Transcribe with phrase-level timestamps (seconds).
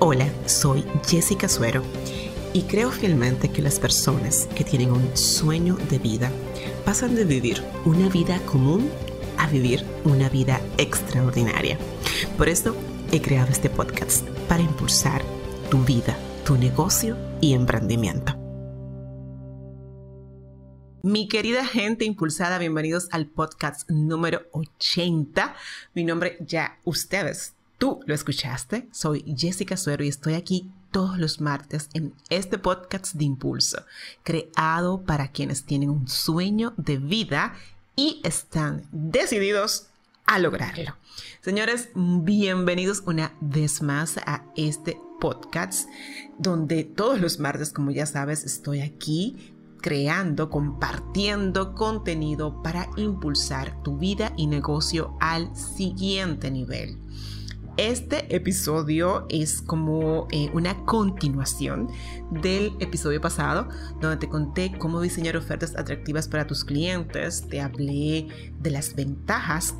[0.00, 1.82] Hola, soy Jessica Suero
[2.52, 6.30] y creo fielmente que las personas que tienen un sueño de vida
[6.84, 8.88] pasan de vivir una vida común
[9.38, 11.78] a vivir una vida extraordinaria.
[12.36, 12.76] Por eso
[13.10, 15.20] he creado este podcast para impulsar
[15.68, 18.36] tu vida, tu negocio y emprendimiento.
[21.02, 25.56] Mi querida gente impulsada, bienvenidos al podcast número 80.
[25.94, 31.40] Mi nombre ya ustedes Tú lo escuchaste, soy Jessica Suero y estoy aquí todos los
[31.40, 33.84] martes en este podcast de impulso,
[34.24, 37.54] creado para quienes tienen un sueño de vida
[37.94, 39.86] y están decididos
[40.26, 40.96] a lograrlo.
[41.40, 45.88] Señores, bienvenidos una vez más a este podcast
[46.36, 53.98] donde todos los martes, como ya sabes, estoy aquí creando, compartiendo contenido para impulsar tu
[53.98, 56.98] vida y negocio al siguiente nivel.
[57.78, 61.88] Este episodio es como eh, una continuación
[62.28, 63.68] del episodio pasado,
[64.00, 68.26] donde te conté cómo diseñar ofertas atractivas para tus clientes, te hablé
[68.58, 69.76] de las ventajas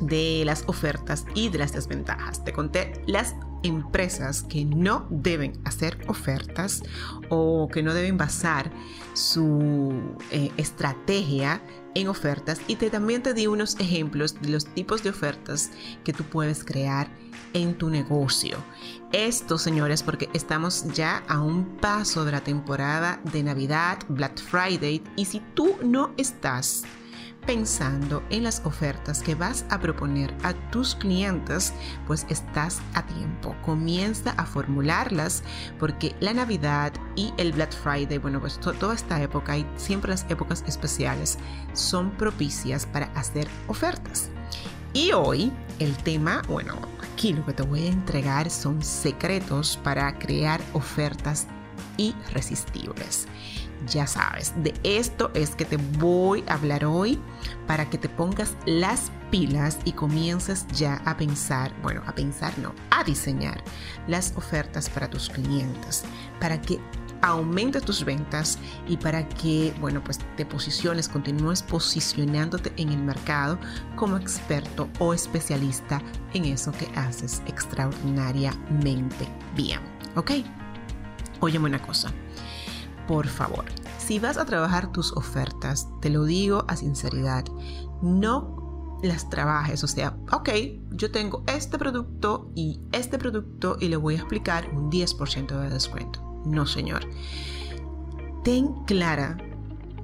[0.00, 2.44] de las ofertas y de las desventajas.
[2.44, 6.82] Te conté las empresas que no deben hacer ofertas
[7.28, 8.70] o que no deben basar
[9.14, 11.60] su eh, estrategia
[11.94, 15.70] en ofertas y te, también te di unos ejemplos de los tipos de ofertas
[16.04, 17.08] que tú puedes crear
[17.54, 18.58] en tu negocio.
[19.12, 25.02] Esto, señores, porque estamos ya a un paso de la temporada de Navidad, Black Friday,
[25.16, 26.84] y si tú no estás
[27.48, 31.72] pensando en las ofertas que vas a proponer a tus clientes,
[32.06, 33.56] pues estás a tiempo.
[33.64, 35.42] Comienza a formularlas
[35.78, 40.26] porque la Navidad y el Black Friday, bueno, pues toda esta época y siempre las
[40.28, 41.38] épocas especiales
[41.72, 44.28] son propicias para hacer ofertas.
[44.92, 50.18] Y hoy el tema, bueno, aquí lo que te voy a entregar son secretos para
[50.18, 51.46] crear ofertas
[51.96, 53.26] irresistibles
[53.86, 57.20] ya sabes, de esto es que te voy a hablar hoy
[57.66, 62.74] para que te pongas las pilas y comiences ya a pensar, bueno, a pensar no,
[62.90, 63.62] a diseñar
[64.06, 66.04] las ofertas para tus clientes,
[66.40, 66.80] para que
[67.20, 73.58] aumentes tus ventas y para que, bueno, pues te posiciones, continúes posicionándote en el mercado
[73.96, 76.00] como experto o especialista
[76.34, 79.80] en eso que haces extraordinariamente bien,
[80.14, 80.32] ¿ok?
[81.40, 82.12] Óyeme una cosa
[83.08, 83.64] por favor,
[83.96, 87.44] si vas a trabajar tus ofertas, te lo digo a sinceridad,
[88.02, 90.50] no las trabajes, o sea, ok,
[90.90, 95.70] yo tengo este producto y este producto y le voy a explicar un 10% de
[95.70, 96.42] descuento.
[96.44, 97.00] No, señor.
[98.44, 99.38] Ten clara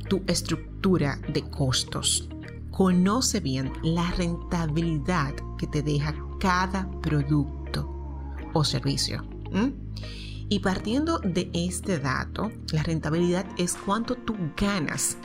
[0.09, 2.28] tu estructura de costos.
[2.70, 7.88] Conoce bien la rentabilidad que te deja cada producto
[8.54, 9.25] o servicio.
[10.49, 15.16] Y partiendo de este dato, la rentabilidad es cuánto tú ganas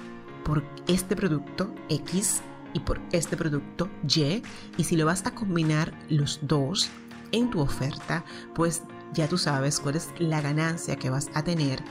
[0.46, 2.41] por este producto X
[2.74, 4.41] y por este producto Y.
[4.78, 6.90] Y si lo vas a combinar los dos
[7.31, 8.24] en tu oferta,
[8.56, 11.84] pues ya tú sabes cuál es la ganancia que vas a tener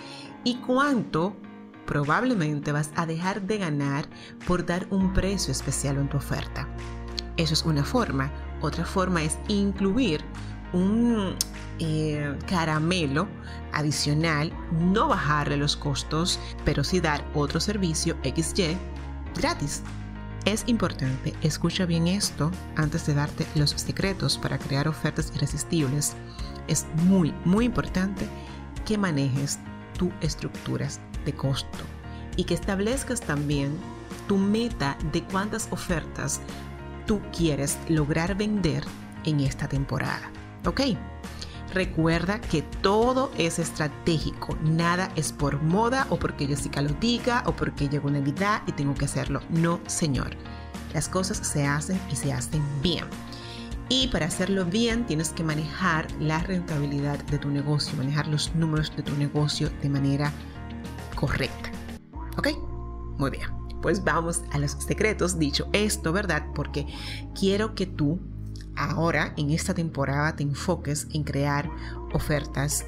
[0.45, 1.37] y cuánto
[1.87, 4.09] probablemente vas a dejar de ganar
[4.47, 6.69] por dar un precio especial en tu oferta.
[7.37, 8.31] Eso es una forma.
[8.60, 10.22] Otra forma es incluir
[10.72, 11.34] un
[11.78, 13.28] eh, caramelo
[13.72, 18.77] adicional, no bajarle los costos, pero sí dar otro servicio XY
[19.37, 19.83] gratis.
[20.44, 26.15] Es importante, escucha bien esto antes de darte los secretos para crear ofertas irresistibles.
[26.69, 28.27] Es muy, muy importante
[28.87, 29.59] que manejes
[29.99, 31.84] tus estructuras de costo
[32.37, 33.77] y que establezcas también
[34.27, 36.41] tu meta de cuántas ofertas
[37.06, 38.84] tú quieres lograr vender
[39.25, 40.31] en esta temporada.
[40.65, 40.81] ¿Ok?
[41.73, 47.53] Recuerda que todo es estratégico, nada es por moda o porque Jessica lo diga o
[47.53, 49.41] porque llegó Navidad y tengo que hacerlo.
[49.51, 50.31] No, señor.
[50.95, 53.05] Las cosas se hacen y se hacen bien.
[53.91, 58.95] Y para hacerlo bien tienes que manejar la rentabilidad de tu negocio, manejar los números
[58.97, 60.33] de tu negocio de manera
[61.15, 61.71] correcta.
[62.37, 62.48] ¿Ok?
[63.19, 63.48] Muy bien.
[63.83, 65.39] Pues vamos a los secretos.
[65.39, 66.47] Dicho esto, ¿verdad?
[66.54, 66.87] Porque
[67.39, 68.19] quiero que tú
[68.78, 71.71] ahora en esta temporada te enfoques en crear
[72.13, 72.86] ofertas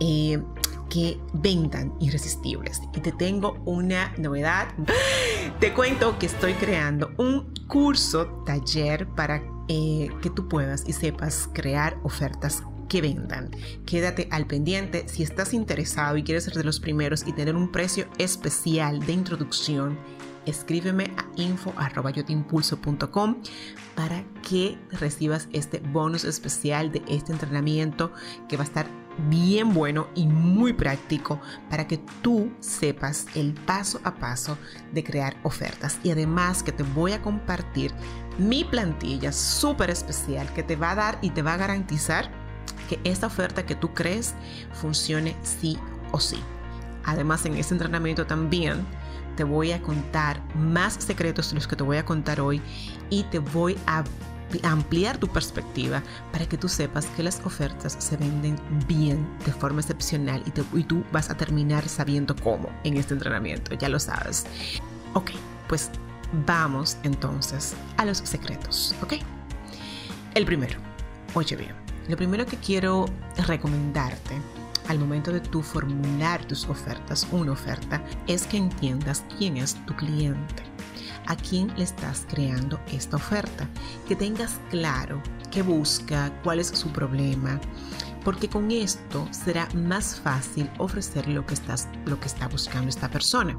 [0.00, 0.42] eh,
[0.88, 2.80] que vendan irresistibles.
[2.94, 4.68] Y te tengo una novedad.
[5.60, 11.48] Te cuento que estoy creando un curso taller para eh, que tú puedas y sepas
[11.52, 13.50] crear ofertas que vendan.
[13.84, 17.72] Quédate al pendiente si estás interesado y quieres ser de los primeros y tener un
[17.72, 19.98] precio especial de introducción
[20.46, 23.36] escríbeme a info.yotimpulso.com
[23.94, 28.12] para que recibas este bonus especial de este entrenamiento
[28.48, 28.86] que va a estar
[29.28, 31.40] bien bueno y muy práctico
[31.70, 34.58] para que tú sepas el paso a paso
[34.92, 35.98] de crear ofertas.
[36.02, 37.92] Y además que te voy a compartir
[38.38, 42.30] mi plantilla súper especial que te va a dar y te va a garantizar
[42.88, 44.34] que esta oferta que tú crees
[44.72, 45.78] funcione sí
[46.12, 46.38] o sí.
[47.04, 48.84] Además, en este entrenamiento también
[49.36, 52.60] te voy a contar más secretos de los que te voy a contar hoy
[53.10, 54.02] y te voy a
[54.62, 56.02] ampliar tu perspectiva
[56.32, 58.56] para que tú sepas que las ofertas se venden
[58.86, 63.88] bien de forma excepcional y, tú vas a terminar sabiendo cómo en este entrenamiento, ya
[63.88, 64.46] lo sabes.
[65.14, 65.32] Ok,
[65.68, 65.90] pues
[66.46, 69.14] vamos entonces a los secretos, ¿ok?
[70.34, 70.78] El primero,
[71.34, 71.74] oye bien,
[72.08, 73.06] lo primero que quiero
[73.46, 74.34] recomendarte
[74.88, 79.94] al momento de tu formular tus ofertas, una oferta, es que entiendas quién es tu
[79.94, 80.62] cliente,
[81.26, 83.68] a quién le estás creando esta oferta,
[84.08, 87.60] que tengas claro qué busca, cuál es su problema,
[88.24, 93.56] porque con esto será más fácil ofrecer lo que está buscando esta persona.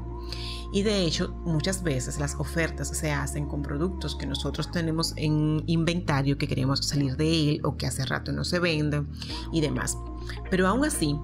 [0.72, 5.62] Y de hecho, muchas veces las ofertas se hacen con productos que nosotros tenemos en
[5.66, 9.08] inventario que queremos salir de él o que hace rato no se venden
[9.52, 9.96] y demás.
[10.50, 11.18] Pero aún así,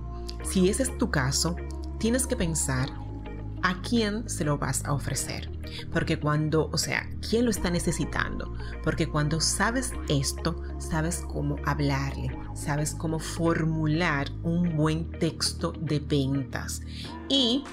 [0.44, 1.56] si ese es tu caso,
[1.98, 2.88] tienes que pensar
[3.62, 5.50] a quién se lo vas a ofrecer.
[5.92, 8.54] Porque cuando, o sea, ¿quién lo está necesitando?
[8.82, 16.82] Porque cuando sabes esto, sabes cómo hablarle, sabes cómo formular un buen texto de ventas.
[17.28, 17.64] Y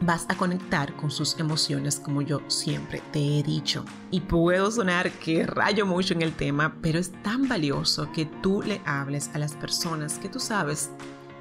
[0.00, 3.84] vas a conectar con sus emociones como yo siempre te he dicho.
[4.10, 8.62] Y puedo sonar que rayo mucho en el tema, pero es tan valioso que tú
[8.62, 10.90] le hables a las personas que tú sabes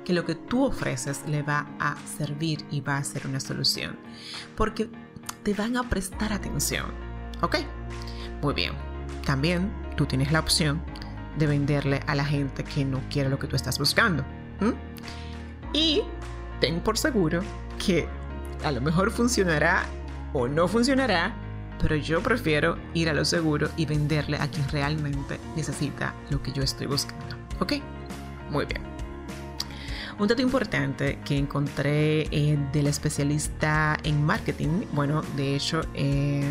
[0.03, 3.97] que lo que tú ofreces le va a servir y va a ser una solución.
[4.55, 4.89] Porque
[5.43, 6.87] te van a prestar atención.
[7.41, 7.57] ¿Ok?
[8.41, 8.73] Muy bien.
[9.25, 10.81] También tú tienes la opción
[11.37, 14.25] de venderle a la gente que no quiere lo que tú estás buscando.
[15.73, 16.01] Y
[16.59, 17.41] ten por seguro
[17.77, 18.09] que
[18.63, 19.85] a lo mejor funcionará
[20.33, 21.33] o no funcionará,
[21.81, 26.51] pero yo prefiero ir a lo seguro y venderle a quien realmente necesita lo que
[26.51, 27.35] yo estoy buscando.
[27.59, 27.73] ¿Ok?
[28.49, 28.81] Muy bien.
[30.19, 36.43] Un dato importante que encontré eh, del especialista en marketing, bueno, de hecho, eh,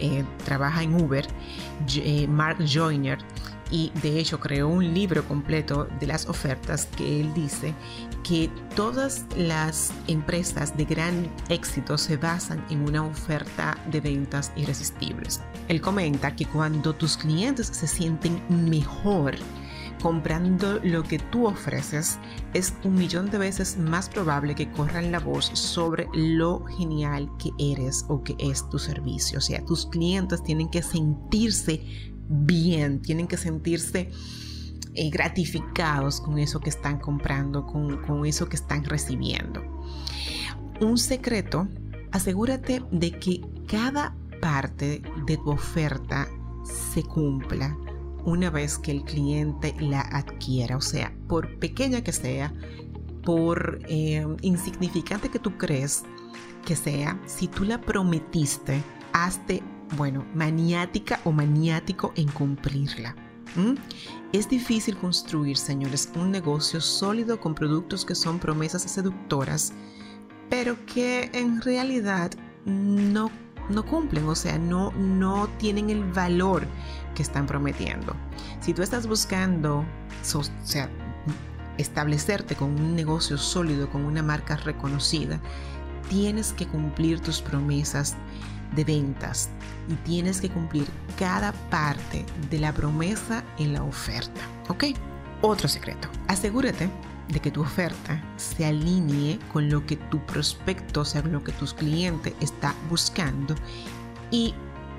[0.00, 1.24] eh, trabaja en Uber,
[2.28, 3.18] Mark Joyner,
[3.70, 7.74] y de hecho creó un libro completo de las ofertas que él dice
[8.22, 15.40] que todas las empresas de gran éxito se basan en una oferta de ventas irresistibles.
[15.68, 19.36] Él comenta que cuando tus clientes se sienten mejor
[20.02, 22.18] comprando lo que tú ofreces,
[22.54, 27.50] es un millón de veces más probable que corran la voz sobre lo genial que
[27.58, 29.38] eres o que es tu servicio.
[29.38, 34.10] O sea, tus clientes tienen que sentirse bien, tienen que sentirse
[34.94, 39.62] eh, gratificados con eso que están comprando, con, con eso que están recibiendo.
[40.80, 41.68] Un secreto,
[42.12, 46.28] asegúrate de que cada parte de tu oferta
[46.92, 47.76] se cumpla
[48.24, 52.52] una vez que el cliente la adquiera, o sea, por pequeña que sea,
[53.24, 56.04] por eh, insignificante que tú crees
[56.64, 58.82] que sea, si tú la prometiste,
[59.12, 59.62] hazte
[59.96, 63.14] bueno, maniática o maniático en cumplirla.
[64.32, 69.72] Es difícil construir, señores, un negocio sólido con productos que son promesas seductoras,
[70.50, 72.30] pero que en realidad
[72.64, 73.30] no,
[73.70, 76.66] no cumplen, o sea, no, no tienen el valor
[77.14, 78.14] que están prometiendo.
[78.60, 79.84] Si tú estás buscando,
[80.34, 80.90] o sea,
[81.78, 85.40] establecerte con un negocio sólido, con una marca reconocida,
[86.10, 88.16] tienes que cumplir tus promesas
[88.74, 89.48] de ventas
[89.88, 90.86] y tienes que cumplir
[91.18, 94.40] cada parte de la promesa en la oferta.
[94.68, 94.84] ¿Ok?
[95.42, 96.08] Otro secreto.
[96.26, 96.90] Asegúrate
[97.28, 101.52] de que tu oferta se alinee con lo que tu prospecto, o sea, lo que
[101.52, 103.54] tus clientes está buscando
[104.30, 104.54] y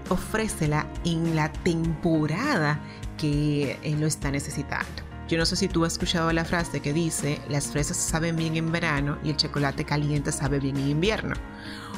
[0.10, 2.80] ofrécela en la temporada
[3.18, 5.04] que lo está necesitando.
[5.28, 8.56] Yo no sé si tú has escuchado la frase que dice, las fresas saben bien
[8.56, 11.36] en verano y el chocolate caliente sabe bien en invierno.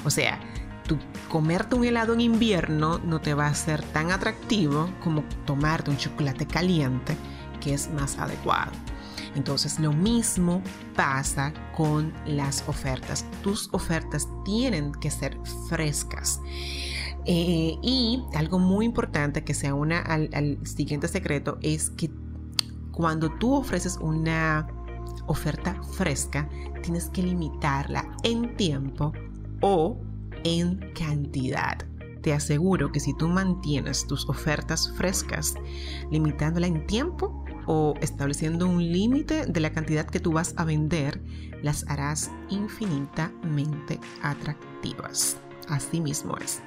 [0.04, 0.38] O sea,
[1.30, 5.98] comerte un helado en invierno no te va a ser tan atractivo como tomarte un
[5.98, 7.16] chocolate caliente,
[7.60, 8.72] que es más adecuado.
[9.36, 10.62] Entonces lo mismo
[10.96, 13.26] pasa con las ofertas.
[13.44, 15.38] Tus ofertas tienen que ser
[15.70, 16.42] frescas.
[17.26, 22.10] Eh, y algo muy importante que se una al, al siguiente secreto es que
[22.92, 24.68] cuando tú ofreces una
[25.28, 26.50] oferta fresca,
[26.82, 29.14] tienes que limitarla en tiempo
[29.62, 29.98] o
[30.44, 31.78] en cantidad.
[32.22, 35.56] Te aseguro que si tú mantienes tus ofertas frescas,
[36.12, 41.22] limitándola en tiempo o estableciendo un límite de la cantidad que tú vas a vender,
[41.64, 45.38] las harás infinitamente atractivas.
[45.68, 46.62] Así mismo es.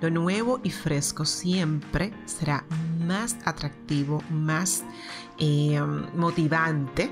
[0.00, 2.64] Lo nuevo y fresco siempre será
[3.06, 4.84] más atractivo, más
[5.38, 5.80] eh,
[6.14, 7.10] motivante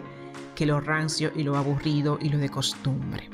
[0.55, 3.29] que lo rancio y lo aburrido y lo de costumbre.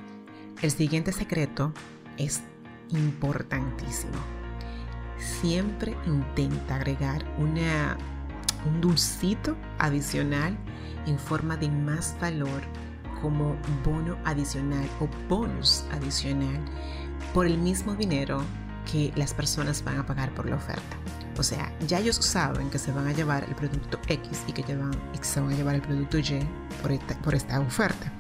[0.62, 1.73] El siguiente secreto
[2.17, 2.43] es
[2.93, 4.19] importantísimo.
[5.19, 7.97] Siempre intenta agregar una,
[8.67, 10.57] un dulcito adicional
[11.07, 12.63] en forma de más valor
[13.21, 16.59] como bono adicional o bonus adicional
[17.35, 18.43] por el mismo dinero
[18.91, 20.97] que las personas van a pagar por la oferta.
[21.39, 24.63] O sea, ya ellos saben que se van a llevar el producto X y que,
[24.63, 26.47] llevan, se van a llevar el producto Y
[26.83, 28.13] por esta, por esta oferta.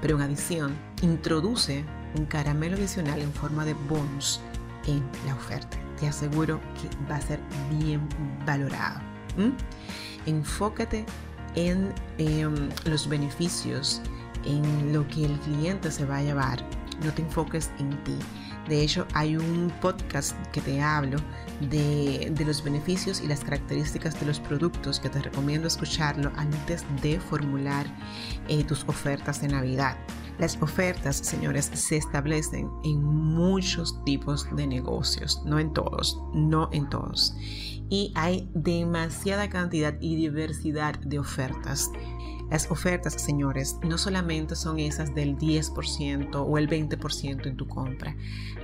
[0.00, 1.84] Pero en adición, introduce
[2.16, 4.40] un caramelo adicional en forma de bonus
[4.86, 5.78] en la oferta.
[5.98, 7.40] Te aseguro que va a ser
[7.78, 8.00] bien
[8.46, 9.00] valorado.
[10.26, 11.04] Enfócate
[11.54, 14.00] en em, los beneficios,
[14.44, 16.64] en lo que el cliente se va a llevar.
[17.04, 18.16] No te enfoques en ti.
[18.68, 21.18] De hecho, hay un podcast que te hablo
[21.60, 27.18] de, los beneficios y las características de los productos que te recomiendo escucharlo antes de
[27.18, 27.86] formular
[28.48, 29.96] eh, tus ofertas de Navidad.
[30.40, 36.88] Las ofertas, señores, se establecen en muchos tipos de negocios, no en todos, no en
[36.88, 37.36] todos.
[37.90, 41.90] Y hay demasiada cantidad y diversidad de ofertas.
[42.50, 48.16] Las ofertas, señores, no solamente son esas del 10% o el 20% en tu compra.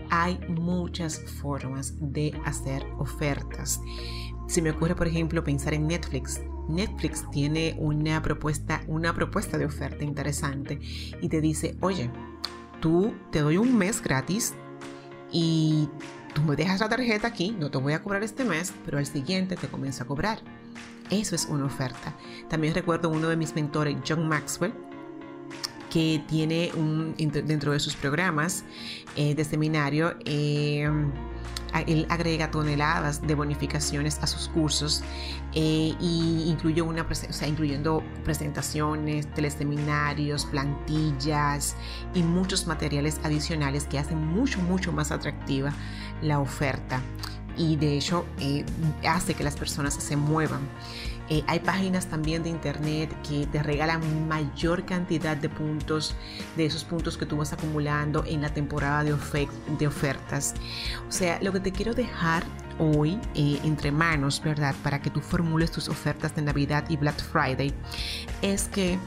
[0.08, 3.82] Hay muchas formas de hacer ofertas.
[4.46, 6.40] Si me ocurre, por ejemplo, pensar en Netflix.
[6.68, 10.80] Netflix tiene una propuesta, una propuesta de oferta interesante
[11.20, 12.10] y te dice, oye,
[12.80, 14.54] tú te doy un mes gratis
[15.32, 15.88] y
[16.34, 19.06] tú me dejas la tarjeta aquí, no te voy a cobrar este mes, pero al
[19.06, 20.40] siguiente te comienzo a cobrar.
[21.10, 22.16] Eso es una oferta.
[22.48, 24.74] También recuerdo uno de mis mentores, John Maxwell,
[25.90, 28.64] que tiene un, dentro de sus programas
[29.14, 30.90] eh, de seminario, eh,
[31.80, 35.02] él agrega toneladas de bonificaciones a sus cursos
[35.54, 41.76] e incluye una, o sea, incluyendo presentaciones, teleseminarios, plantillas
[42.14, 45.72] y muchos materiales adicionales que hacen mucho, mucho más atractiva
[46.22, 47.00] la oferta
[47.56, 48.64] y de hecho eh,
[49.08, 50.60] hace que las personas se muevan.
[51.28, 56.14] Eh, hay páginas también de internet que te regalan mayor cantidad de puntos,
[56.56, 59.12] de esos puntos que tú vas acumulando en la temporada de,
[59.86, 60.54] ofertas.
[61.08, 62.44] O sea, lo que te quiero dejar
[62.78, 64.74] hoy eh, entre manos, ¿verdad?
[64.82, 67.72] Para que tú formules tus ofertas de Navidad y Black Friday,
[68.42, 68.98] es que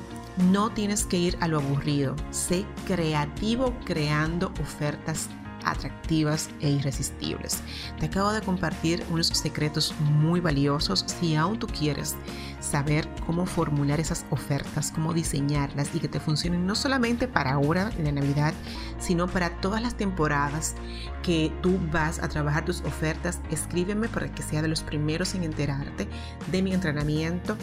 [0.51, 2.15] no tienes que ir a lo aburrido.
[2.31, 5.29] Sé creativo creando ofertas
[5.71, 7.61] atractivas e irresistibles.
[7.99, 12.15] Te acabo de compartir unos secretos muy valiosos si aún tú quieres
[12.59, 17.91] saber cómo formular esas ofertas, cómo diseñarlas y que te funcionen no solamente para ahora
[17.97, 18.53] en la Navidad,
[18.99, 20.75] sino para todas las temporadas
[21.23, 23.39] que tú vas a trabajar tus ofertas.
[23.51, 26.07] Escríbeme para que sea de los primeros en enterarte
[26.51, 27.57] de mi entrenamiento,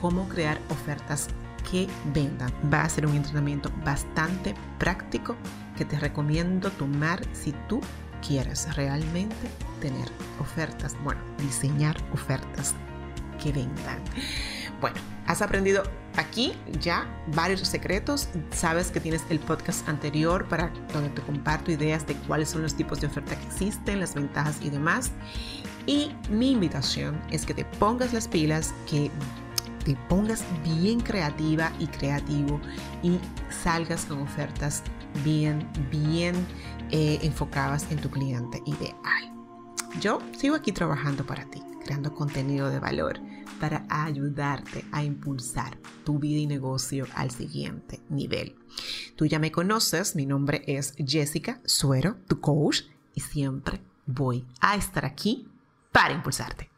[0.00, 1.28] cómo crear ofertas
[1.70, 2.52] que vendan.
[2.72, 5.36] Va a ser un entrenamiento bastante práctico
[5.76, 7.80] que te recomiendo tomar si tú
[8.26, 9.48] quieres realmente
[9.80, 10.08] tener
[10.40, 12.74] ofertas, bueno, diseñar ofertas
[13.42, 13.98] que vendan.
[14.80, 14.96] Bueno,
[15.26, 15.82] has aprendido
[16.16, 18.28] aquí ya varios secretos.
[18.50, 22.74] Sabes que tienes el podcast anterior para donde te comparto ideas de cuáles son los
[22.74, 25.12] tipos de oferta que existen, las ventajas y demás.
[25.86, 29.10] Y mi invitación es que te pongas las pilas, que
[29.84, 32.60] te pongas bien creativa y creativo
[33.02, 33.18] y
[33.62, 34.82] salgas con ofertas
[35.24, 36.34] bien, bien
[36.90, 39.32] eh, enfocadas en tu cliente ideal.
[40.00, 43.20] Yo sigo aquí trabajando para ti, creando contenido de valor
[43.58, 48.56] para ayudarte a impulsar tu vida y negocio al siguiente nivel.
[49.16, 52.82] Tú ya me conoces, mi nombre es Jessica Suero, tu coach,
[53.14, 55.48] y siempre voy a estar aquí
[55.92, 56.70] para impulsarte.